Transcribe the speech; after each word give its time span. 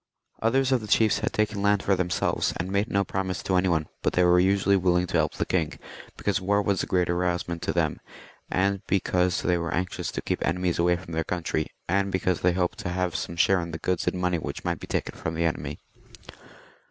Others 0.41 0.71
of 0.71 0.81
the 0.81 0.87
chiefs 0.87 1.19
had 1.19 1.31
taken 1.31 1.61
land 1.61 1.83
for 1.83 1.95
themselves, 1.95 2.53
as 2.53 2.53
I 2.53 2.53
said 2.53 2.53
before, 2.57 2.63
and 2.65 2.71
made 2.73 2.87
no 2.89 3.03
promise 3.03 3.43
to 3.43 3.55
any 3.55 3.69
one; 3.69 3.85
but 4.01 4.13
they 4.13 4.23
were 4.23 4.39
usually 4.39 4.75
willing 4.75 5.05
to 5.05 5.17
help 5.17 5.35
the 5.35 5.45
king, 5.45 5.77
be 6.17 6.23
cause 6.23 6.41
war 6.41 6.59
was 6.63 6.81
a 6.81 6.87
great 6.87 7.07
amusement 7.07 7.61
to 7.61 7.71
them, 7.71 7.99
and 8.49 8.81
because 8.87 9.43
they 9.43 9.59
were 9.59 9.71
anxious 9.71 10.11
to 10.13 10.21
keep 10.23 10.43
enemies 10.43 10.79
away 10.79 10.95
from 10.95 11.13
their 11.13 11.23
coun 11.23 11.43
try, 11.43 11.67
and 11.87 12.11
because 12.11 12.41
they 12.41 12.53
hoped 12.53 12.79
to 12.79 12.89
have 12.89 13.15
some 13.15 13.35
share 13.35 13.61
in 13.61 13.69
the 13.69 13.77
goods 13.77 14.07
and 14.07 14.19
money 14.19 14.39
which 14.39 14.65
might 14.65 14.79
be 14.79 14.87
taken 14.87 15.13
from 15.15 15.35
the 15.35 15.45
enemy. 15.45 15.77